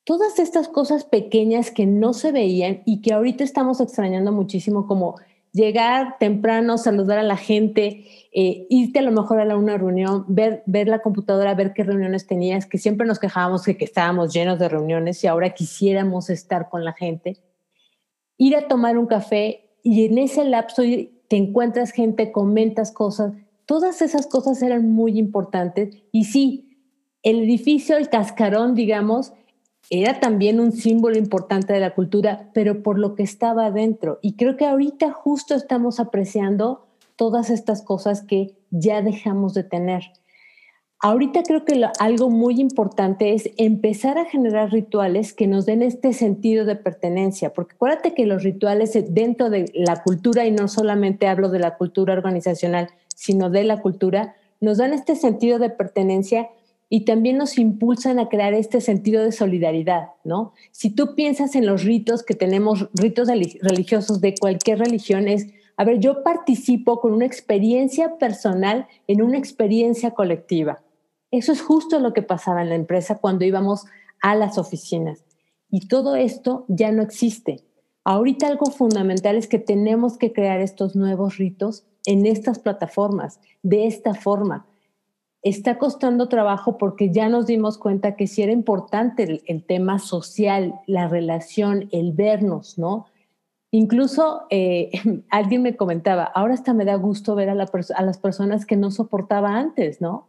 [0.05, 5.17] Todas estas cosas pequeñas que no se veían y que ahorita estamos extrañando muchísimo, como
[5.57, 10.63] llegar temprano, saludar a la gente, eh, irte a lo mejor a una reunión, ver,
[10.67, 14.59] ver la computadora, ver qué reuniones tenías, que siempre nos quejábamos de que estábamos llenos
[14.59, 17.39] de reuniones y ahora quisiéramos estar con la gente,
[18.37, 20.83] ir a tomar un café y en ese lapso
[21.29, 23.33] te encuentras gente, comentas cosas,
[23.65, 26.03] todas esas cosas eran muy importantes.
[26.13, 26.67] Y sí,
[27.23, 29.33] el edificio, el cascarón, digamos,
[29.91, 34.19] era también un símbolo importante de la cultura, pero por lo que estaba adentro.
[34.23, 40.03] Y creo que ahorita justo estamos apreciando todas estas cosas que ya dejamos de tener.
[40.99, 46.15] Ahorita creo que algo muy importante es empezar a generar rituales que nos den este
[46.15, 51.29] sentido de pertenencia, porque acuérdate que los rituales dentro de la cultura, y no solamente
[51.29, 56.49] hablo de la cultura organizacional, sino de la cultura, nos dan este sentido de pertenencia
[56.89, 60.53] y también nos impulsan a crear este sentido de solidaridad, ¿no?
[60.71, 65.85] Si tú piensas en los ritos que tenemos, ritos religiosos de cualquier religión, es, a
[65.85, 70.83] ver, yo participo con una experiencia personal en una experiencia colectiva.
[71.33, 73.85] Eso es justo lo que pasaba en la empresa cuando íbamos
[74.23, 75.25] a las oficinas.
[75.71, 77.65] Y todo esto ya no existe.
[78.05, 83.89] Ahorita algo fundamental es que tenemos que crear estos nuevos ritos en estas plataformas, de
[83.89, 84.67] esta forma.
[85.43, 90.75] Está costando trabajo porque ya nos dimos cuenta que sí era importante el, tema social,
[90.87, 93.07] la relación, el vernos, ¿no?
[93.71, 94.91] Incluso eh,
[95.31, 98.91] alguien me comentaba, ahora hasta me da gusto ver a, a las personas que no
[98.91, 100.27] soportaba antes, ¿no?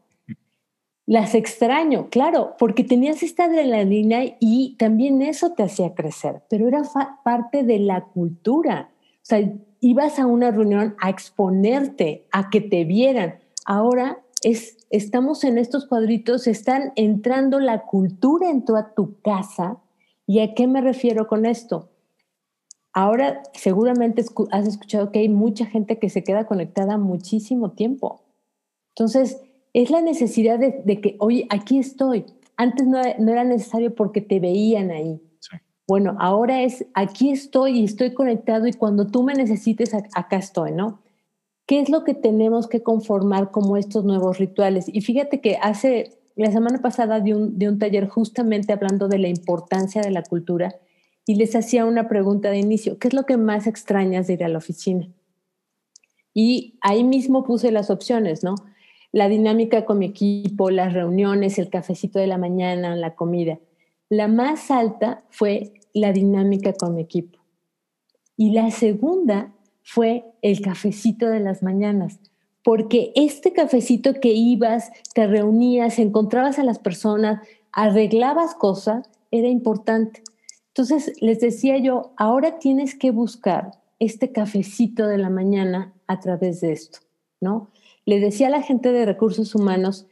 [1.08, 6.82] Las extraño, claro, porque tenías esta adrenalina y también eso te hacía crecer, pero era
[7.24, 8.89] parte de la cultura.
[9.15, 9.39] O sea,
[9.80, 13.39] ibas a una reunión a exponerte, a que te vieran.
[13.65, 19.78] Ahora es, estamos en estos cuadritos, están entrando la cultura en toda tu casa.
[20.26, 21.89] ¿Y a qué me refiero con esto?
[22.93, 28.21] Ahora seguramente has escuchado que hay mucha gente que se queda conectada muchísimo tiempo.
[28.89, 29.39] Entonces,
[29.73, 32.26] es la necesidad de, que, oye, aquí estoy.
[32.56, 35.21] Antes no, era necesario porque te veían ahí.
[35.88, 40.71] Bueno, ahora es, aquí estoy y estoy conectado y cuando tú me necesites, acá estoy,
[40.71, 41.00] ¿no?
[41.67, 44.86] ¿Qué es lo que tenemos que conformar como estos nuevos rituales?
[44.91, 49.19] Y fíjate que hace, la semana pasada de un, de un taller justamente hablando de
[49.19, 50.75] la importancia de la cultura
[51.25, 54.43] y les hacía una pregunta de inicio, ¿qué es lo que más extrañas de ir
[54.43, 55.08] a la oficina?
[56.34, 58.56] Y ahí mismo puse las opciones, ¿no?
[59.12, 63.60] la dinámica con mi equipo, las reuniones, el cafecito de la mañana, la comida.
[64.10, 67.39] La más alta fue la dinámica con mi equipo.
[68.36, 69.53] Y la segunda
[69.89, 72.19] fue el cafecito de las mañanas,
[72.63, 80.21] porque este cafecito que ibas, te reunías, encontrabas a las personas, arreglabas cosas, era importante.
[80.67, 86.60] Entonces les decía yo, ahora tienes que buscar este cafecito de la mañana a través
[86.62, 87.00] de esto,
[87.39, 87.69] ¿no?
[88.08, 90.08] le decía a la gente de recursos humanos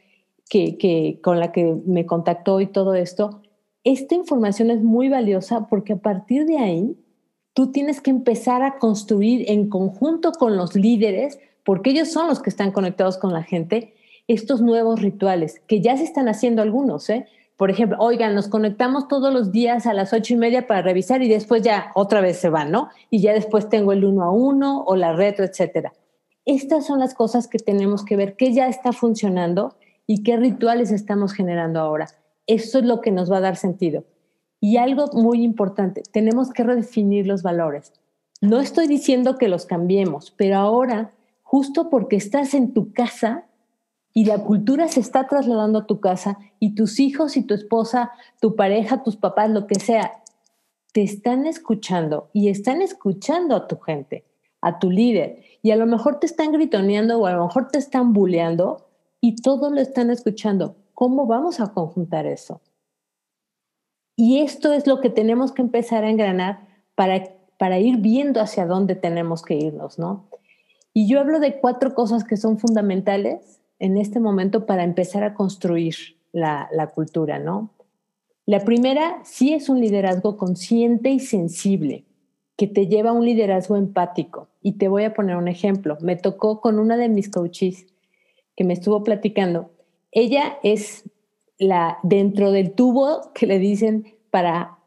[0.50, 3.40] que, con la que me contactó y todo esto,
[3.84, 6.96] esta información es muy valiosa porque a partir de ahí
[7.56, 12.42] tú tienes que empezar a construir en conjunto con los líderes, porque ellos son los
[12.42, 13.94] que están conectados con la gente,
[14.28, 17.26] estos nuevos rituales, que ya se están haciendo algunos, ¿eh?
[17.56, 21.22] Por ejemplo, oigan, nos conectamos todos los días a las ocho y media para revisar
[21.22, 22.90] y después ya otra vez se van, ¿no?
[23.08, 25.94] Y ya después tengo el uno a uno o la retro, etcétera.
[26.44, 30.90] Estas son las cosas que tenemos que ver, qué ya está funcionando y qué rituales
[30.90, 32.08] estamos generando ahora.
[32.46, 34.04] Eso es lo que nos va a dar sentido.
[34.60, 37.92] Y algo muy importante, tenemos que redefinir los valores.
[38.40, 43.46] No estoy diciendo que los cambiemos, pero ahora, justo porque estás en tu casa
[44.12, 48.12] y la cultura se está trasladando a tu casa y tus hijos y tu esposa,
[48.40, 50.22] tu pareja, tus papás, lo que sea,
[50.92, 54.24] te están escuchando y están escuchando a tu gente,
[54.62, 57.78] a tu líder y a lo mejor te están gritoneando o a lo mejor te
[57.78, 58.86] están bulleando
[59.20, 60.76] y todo lo están escuchando.
[60.94, 62.62] ¿Cómo vamos a conjuntar eso?
[64.16, 67.22] Y esto es lo que tenemos que empezar a engranar para,
[67.58, 70.28] para ir viendo hacia dónde tenemos que irnos, ¿no?
[70.94, 75.34] Y yo hablo de cuatro cosas que son fundamentales en este momento para empezar a
[75.34, 75.94] construir
[76.32, 77.74] la, la cultura, ¿no?
[78.46, 82.06] La primera sí es un liderazgo consciente y sensible
[82.56, 84.48] que te lleva a un liderazgo empático.
[84.62, 85.98] Y te voy a poner un ejemplo.
[86.00, 87.86] Me tocó con una de mis coaches
[88.56, 89.72] que me estuvo platicando.
[90.10, 91.04] Ella es
[91.58, 94.78] la dentro del tubo que le dicen para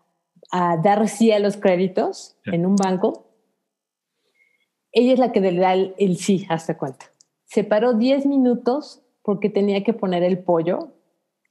[0.51, 3.27] dar sí a los créditos en un banco.
[4.91, 7.05] Ella es la que le da el, el sí, hasta cuenta.
[7.45, 10.93] Se paró 10 minutos porque tenía que poner el pollo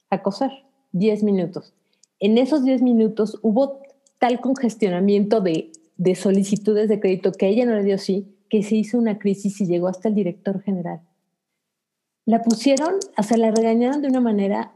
[0.09, 0.51] a cocer.
[0.91, 1.73] 10 minutos.
[2.19, 3.81] En esos 10 minutos hubo
[4.19, 8.75] tal congestionamiento de de solicitudes de crédito que ella no le dio sí, que se
[8.75, 11.01] hizo una crisis y llegó hasta el director general.
[12.25, 14.73] La pusieron, o sea, la regañaron de una manera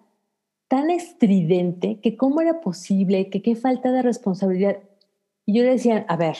[0.73, 4.79] tan estridente que cómo era posible, que qué falta de responsabilidad.
[5.45, 6.35] Y yo le decía, a ver,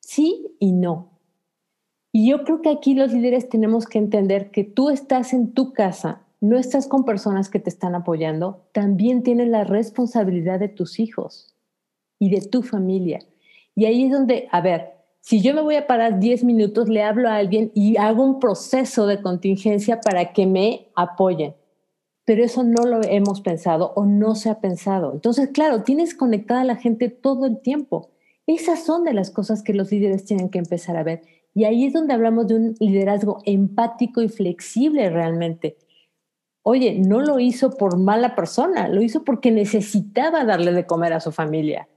[0.00, 1.08] sí y no.
[2.12, 5.72] Y yo creo que aquí los líderes tenemos que entender que tú estás en tu
[5.72, 11.00] casa, no estás con personas que te están apoyando, también tienes la responsabilidad de tus
[11.00, 11.54] hijos
[12.18, 13.20] y de tu familia.
[13.74, 17.02] Y ahí es donde, a ver, si yo me voy a parar 10 minutos, le
[17.02, 21.54] hablo a alguien y hago un proceso de contingencia para que me apoyen.
[22.24, 25.12] Pero eso no lo hemos pensado o no se ha pensado.
[25.12, 28.10] Entonces, claro, tienes conectada a la gente todo el tiempo.
[28.46, 31.22] Esas son de las cosas que los líderes tienen que empezar a ver.
[31.54, 35.76] Y ahí es donde hablamos de un liderazgo empático y flexible realmente.
[36.62, 41.20] Oye, no lo hizo por mala persona, lo hizo porque necesitaba darle de comer a
[41.20, 41.88] su familia.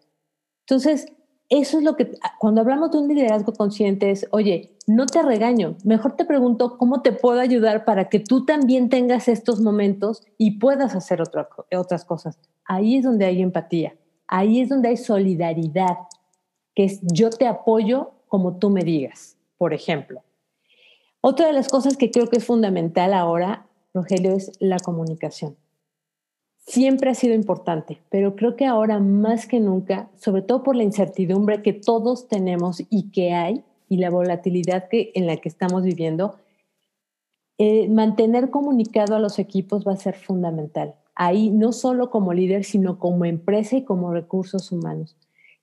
[0.66, 1.08] Entonces,
[1.50, 5.78] eso es lo que, cuando hablamos de un liderazgo consciente es, oye, no te regaño,
[5.86, 10.60] mejor te pregunto cómo te puedo ayudar para que tú también tengas estos momentos y
[10.60, 12.38] puedas hacer otras cosas.
[12.66, 13.96] Ahí es donde hay empatía,
[14.28, 15.98] ahí es donde hay solidaridad,
[16.76, 20.24] que es yo te apoyo como tú me digas, por ejemplo.
[21.22, 25.56] Otra de las cosas que creo que es fundamental ahora, Rogelio, es la comunicación
[26.68, 30.84] siempre ha sido importante, pero creo que ahora más que nunca, sobre todo por la
[30.84, 35.84] incertidumbre que todos tenemos y que hay, y la volatilidad que, en la que estamos
[35.84, 36.36] viviendo,
[37.58, 40.94] eh, mantener comunicado a los equipos va a ser fundamental.
[41.16, 45.16] Ahí no solo como líder, sino como empresa y como recursos humanos.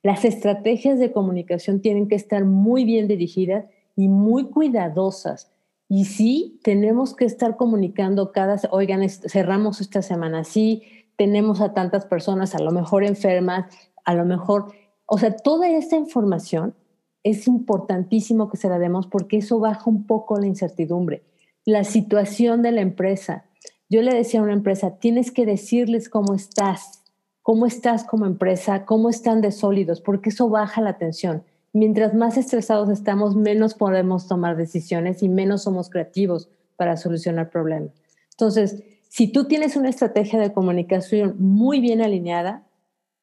[0.03, 5.54] Las estrategias de comunicación tienen que estar muy bien dirigidas y muy cuidadosas.
[5.97, 10.83] Y sí, tenemos que estar comunicando cada, oigan, cerramos esta semana así,
[11.15, 13.73] tenemos a tantas personas, a lo mejor enfermas,
[14.05, 14.73] a lo mejor,
[15.07, 16.75] o sea, toda esta información
[17.23, 21.23] es importantísimo que se la demos porque eso baja un poco la incertidumbre.
[21.65, 23.45] La situación de la empresa.
[23.89, 27.05] Yo le decía a una empresa, tienes que decirles cómo estás,
[27.41, 31.45] cómo estás como empresa, cómo están de sólidos, porque eso baja la tensión.
[31.75, 37.91] Mientras más estresados estamos, menos podemos tomar decisiones y menos somos creativos para solucionar problemas.
[38.31, 42.63] Entonces, si tú tienes una estrategia de comunicación muy bien alineada,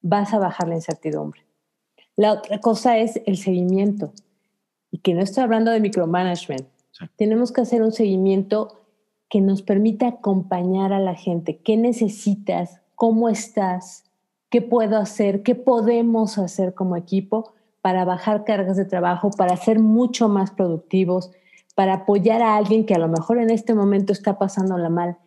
[0.01, 1.45] vas a bajar la incertidumbre.
[2.17, 4.11] La otra cosa es el seguimiento.
[4.91, 6.67] Y que no estoy hablando de micromanagement.
[7.15, 8.81] Tenemos que hacer un seguimiento
[9.29, 11.61] que nos permita acompañar a la gente.
[11.63, 12.81] ¿Qué necesitas?
[12.95, 14.03] ¿Cómo estás?
[14.49, 15.41] ¿Qué puedo hacer?
[15.41, 21.31] ¿Qué podemos hacer como equipo para bajar cargas de trabajo, para ser mucho más productivos,
[21.75, 25.17] para apoyar a alguien que a lo mejor en este momento está pasándola mal?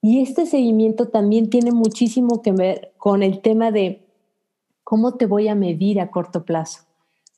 [0.00, 4.06] Y este seguimiento también tiene muchísimo que ver con el tema de
[4.84, 6.84] cómo te voy a medir a corto plazo.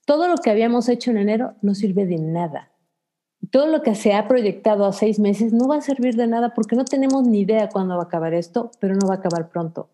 [0.05, 2.71] Todo lo que habíamos hecho en enero no sirve de nada.
[3.51, 6.53] Todo lo que se ha proyectado a seis meses no va a servir de nada
[6.55, 9.49] porque no tenemos ni idea cuándo va a acabar esto, pero no va a acabar
[9.49, 9.89] pronto.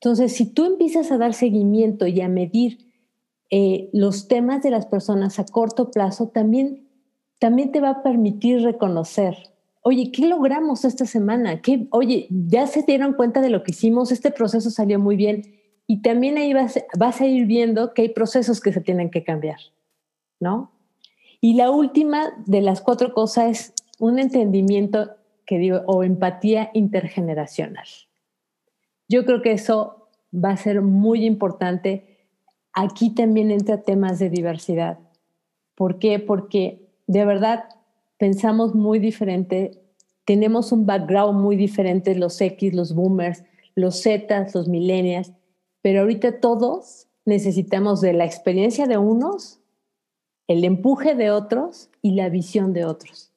[0.00, 2.87] Entonces, si tú empiezas a dar seguimiento y a medir
[3.50, 6.88] eh, los temas de las personas a corto plazo, también,
[7.38, 9.36] también te va a permitir reconocer
[9.88, 11.62] oye, ¿qué logramos esta semana?
[11.62, 15.54] ¿Qué, oye, ya se dieron cuenta de lo que hicimos, este proceso salió muy bien.
[15.86, 19.24] Y también ahí vas, vas a ir viendo que hay procesos que se tienen que
[19.24, 19.58] cambiar,
[20.38, 20.72] ¿no?
[21.40, 25.10] Y la última de las cuatro cosas es un entendimiento
[25.46, 27.86] que digo, o empatía intergeneracional.
[29.08, 32.07] Yo creo que eso va a ser muy importante.
[32.80, 35.00] Aquí también entra temas de diversidad.
[35.74, 36.20] ¿Por qué?
[36.20, 37.64] Porque de verdad
[38.18, 39.82] pensamos muy diferente,
[40.24, 43.42] tenemos un background muy diferente, los X, los boomers,
[43.74, 45.32] los Z, los millennials,
[45.82, 49.58] pero ahorita todos necesitamos de la experiencia de unos,
[50.46, 53.32] el empuje de otros y la visión de otros.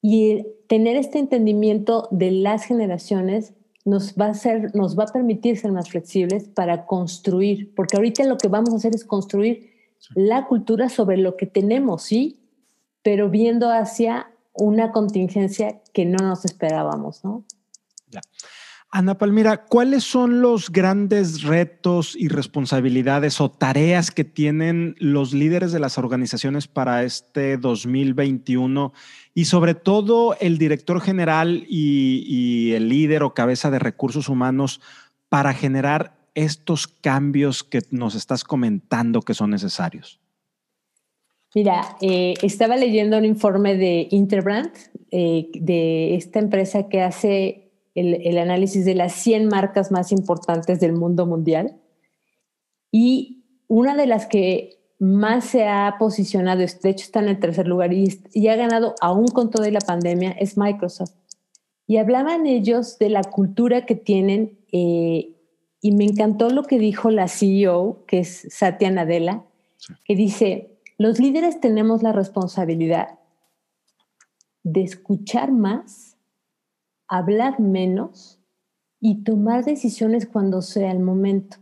[0.00, 3.54] Y tener este entendimiento de las generaciones
[3.88, 8.24] nos va a hacer, nos va a permitir ser más flexibles para construir, porque ahorita
[8.24, 9.72] lo que vamos a hacer es construir
[10.14, 12.38] la cultura sobre lo que tenemos, ¿sí?
[13.02, 17.44] pero viendo hacia una contingencia que no nos esperábamos, ¿no?
[18.90, 25.72] Ana Palmira, ¿cuáles son los grandes retos y responsabilidades o tareas que tienen los líderes
[25.72, 28.94] de las organizaciones para este 2021
[29.34, 34.80] y sobre todo el director general y, el líder o cabeza de recursos humanos
[35.28, 40.18] para generar estos cambios que nos estás comentando que son necesarios?
[41.54, 44.72] Mira, eh, estaba leyendo un informe de Interbrand,
[45.10, 47.67] eh, de esta empresa que hace
[48.00, 51.76] el, análisis de las 100 marcas más importantes del mundo mundial.
[52.90, 57.68] Y una de las que más se ha posicionado, de hecho está en el tercer
[57.68, 61.14] lugar y, ha ganado aún con toda la pandemia, es Microsoft.
[61.86, 65.34] Y hablaban ellos de la cultura que tienen eh,
[65.80, 69.44] y me encantó lo que dijo la CEO, que es Satya Nadella,
[70.04, 73.18] que dice, los líderes tenemos la responsabilidad
[74.64, 76.07] de escuchar más,
[77.08, 78.38] hablar menos
[79.00, 81.58] y tomar decisiones cuando sea el momento.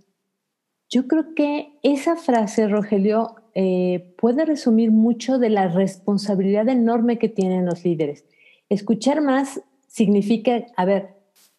[0.88, 7.28] Yo creo que esa frase, Rogelio, eh, puede resumir mucho de la responsabilidad enorme que
[7.28, 8.24] tienen los líderes.
[8.68, 11.16] Escuchar más significa, a ver,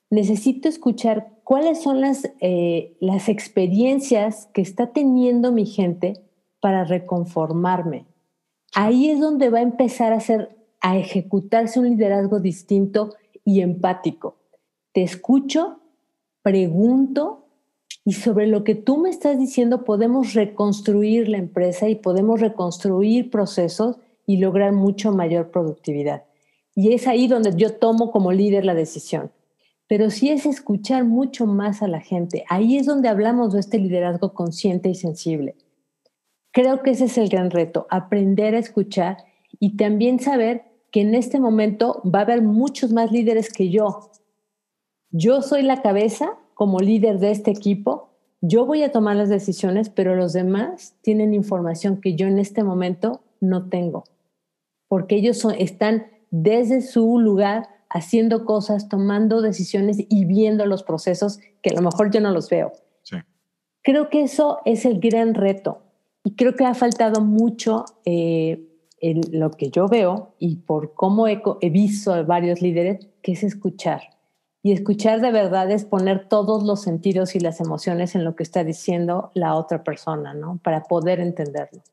[0.09, 6.13] necesito escuchar cuáles son las, eh, las experiencias que está teniendo mi gente
[6.59, 8.05] para reconformarme.
[8.73, 13.15] Ahí es donde va a empezar a hacer, a ejecutarse un liderazgo distinto
[13.47, 14.35] y empático.
[14.91, 15.79] Te escucho,
[16.41, 17.45] pregunto
[18.03, 23.29] y sobre lo que tú me estás diciendo podemos reconstruir la empresa y podemos reconstruir
[23.29, 23.95] procesos
[24.25, 26.25] y lograr mucho mayor productividad.
[26.75, 29.31] Y es ahí donde yo tomo como líder la decisión.
[29.87, 32.43] Pero sí es escuchar mucho más a la gente.
[32.49, 35.55] Ahí es donde hablamos de este liderazgo consciente y sensible.
[36.51, 39.23] Creo que ese es el gran reto, aprender a escuchar
[39.57, 40.66] y también saber
[40.97, 44.09] que en este momento va a haber muchos más líderes que yo.
[45.11, 49.91] Yo soy la cabeza como líder de este equipo, yo voy a tomar las decisiones,
[49.91, 54.05] pero los demás tienen información que yo en este momento no tengo,
[54.87, 61.69] porque ellos están desde su lugar haciendo cosas, tomando decisiones y viendo los procesos que
[61.69, 62.71] a lo mejor yo no los veo.
[63.83, 65.83] Creo que eso es el gran reto
[66.23, 68.66] y creo que ha faltado mucho eh,
[69.01, 73.43] lo que yo veo y por cómo he, he visto a varios líderes, que es
[73.43, 74.01] escuchar.
[74.63, 78.43] Y escuchar de verdad es poner todos los sentidos y las emociones en lo que
[78.43, 80.59] está diciendo la otra persona, ¿no?
[80.63, 81.83] Para poder entenderlo.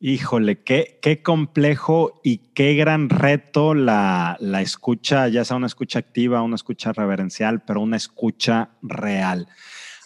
[0.00, 6.00] Híjole, qué, qué complejo y qué gran reto la, la escucha, ya sea una escucha
[6.00, 9.46] activa, una escucha reverencial, pero una escucha real.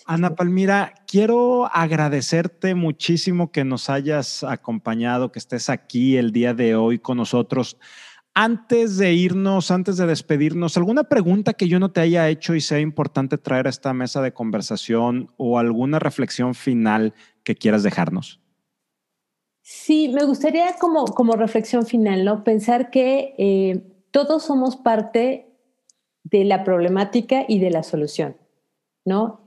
[0.09, 6.77] Ana Palmira, quiero agradecerte muchísimo que nos hayas acompañado, que estés aquí el día de
[6.77, 7.77] hoy con nosotros.
[8.33, 12.61] Antes de irnos, antes de despedirnos, ¿alguna pregunta que yo no te haya hecho y
[12.61, 18.41] sea importante traer a esta mesa de conversación o alguna reflexión final que quieras dejarnos?
[19.63, 22.45] Sí, me gustaría como, como reflexión final, ¿no?
[22.45, 23.83] Pensar que eh,
[24.13, 25.53] todos somos parte
[26.23, 28.37] de la problemática y de la solución,
[29.05, 29.46] ¿no?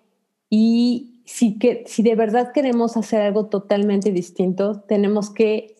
[0.49, 5.75] Y si, que, si de verdad queremos hacer algo totalmente distinto, tenemos que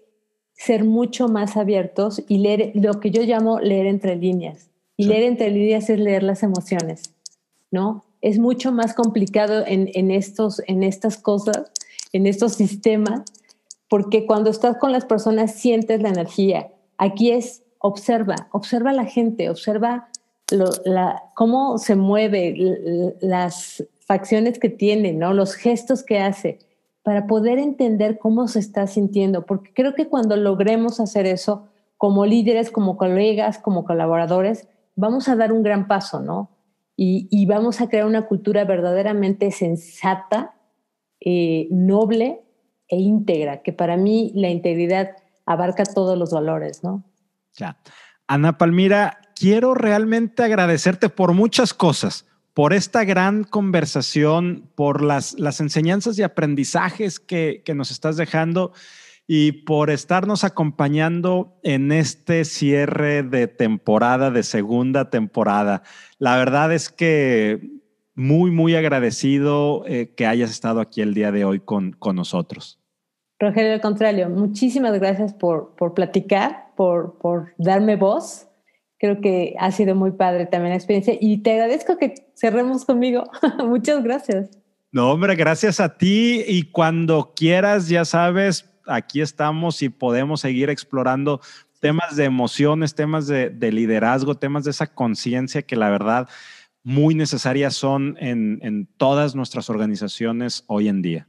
[0.54, 4.70] ser mucho más abiertos y leer lo que yo llamo leer entre líneas.
[4.98, 7.16] Y leer entre líneas es leer las emociones,
[7.72, 8.04] ¿no?
[8.22, 11.72] Es mucho más complicado en, en, estos, en estas cosas,
[12.12, 13.22] en estos sistemas,
[13.88, 16.72] porque cuando estás con las personas sientes la energía.
[16.98, 20.10] Aquí es observa, observa a la gente, observa
[20.52, 25.34] la, cómo se mueve, las facciones que tiene, ¿no?
[25.34, 26.58] los gestos que hace
[27.04, 32.26] para poder entender cómo se está sintiendo, porque creo que cuando logremos hacer eso, como
[32.26, 36.50] líderes, como colegas, como colaboradores, vamos a dar un gran paso, ¿no?
[37.02, 40.56] Y, vamos a crear una cultura verdaderamente sensata,
[41.22, 42.42] eh, noble
[42.90, 45.12] e íntegra, que para mí la integridad
[45.46, 47.04] abarca todos los valores, ¿no?
[47.54, 47.78] Ya.
[48.28, 52.26] Ana Palmira, quiero realmente agradecerte por muchas cosas
[52.60, 58.74] por esta gran conversación, por las, enseñanzas y aprendizajes que, que nos estás dejando
[59.26, 65.84] y por estarnos acompañando en este cierre de temporada, de segunda temporada.
[66.18, 67.62] La verdad es que
[68.14, 72.78] muy, muy agradecido eh, que hayas estado aquí el día de hoy con, con nosotros.
[73.40, 78.49] Rogelio, al contrario, muchísimas gracias por, por platicar, por, por darme voz
[79.00, 83.24] creo que ha sido muy padre también la experiencia y te agradezco que cerremos conmigo.
[83.66, 84.50] Muchas gracias.
[84.92, 90.70] No, hombre, gracias a ti y cuando quieras, ya sabes, aquí estamos y podemos seguir
[90.70, 91.42] explorando
[91.80, 96.28] temas de emociones, temas de, liderazgo, temas de esa conciencia que la verdad
[96.84, 101.28] muy necesarias son en, en todas nuestras organizaciones hoy en día.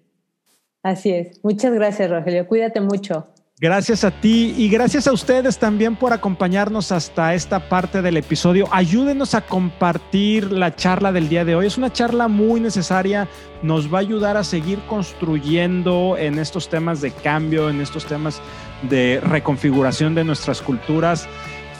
[0.82, 1.38] Así es.
[1.44, 2.46] Muchas gracias, Rogelio.
[2.46, 3.28] Cuídate mucho.
[3.62, 8.66] Gracias a ti y gracias a ustedes también por acompañarnos hasta esta parte del episodio.
[8.72, 11.66] Ayúdenos a compartir la charla del día de hoy.
[11.66, 13.28] Es una charla muy necesaria.
[13.60, 18.40] Nos va a ayudar a seguir construyendo en estos temas de cambio, en estos temas
[18.88, 21.28] de reconfiguración de nuestras culturas.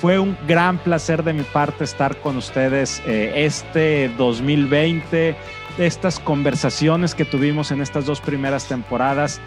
[0.03, 5.35] Fue un gran placer de mi parte estar con ustedes eh, este 2020,
[5.79, 9.41] estas conversaciones que tuvimos en estas dos primeras temporadas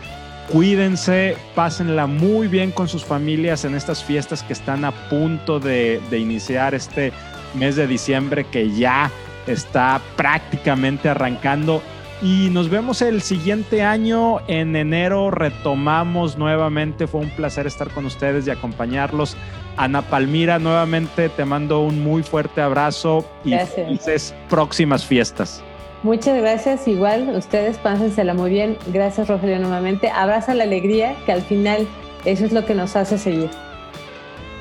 [0.52, 6.02] Cuídense, pásenla muy bien con sus familias en estas fiestas que están a punto de,
[6.12, 7.12] iniciar este
[7.56, 9.10] mes de diciembre que ya
[9.48, 11.82] está prácticamente arrancando.
[12.22, 14.40] y nos vemos el siguiente año.
[14.48, 17.08] En enero retomamos nuevamente.
[17.08, 19.36] Fue un placer estar con ustedes y acompañarlos.
[19.76, 25.64] Ana Palmira, nuevamente te mando un muy fuerte abrazo y felices próximas fiestas.
[26.04, 26.88] Muchas gracias.
[26.88, 28.78] Igual, ustedes pásensela muy bien.
[28.88, 30.10] Gracias, Rogelio, nuevamente.
[30.10, 31.88] Abraza la alegría, que al final
[32.26, 33.50] eso es lo que nos hace seguir.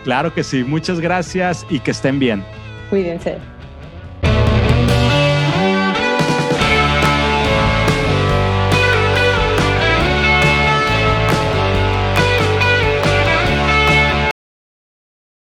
[0.04, 0.64] Claro que sí.
[0.64, 2.44] Muchas gracias y que estén bien.
[2.90, 3.38] Cuídense.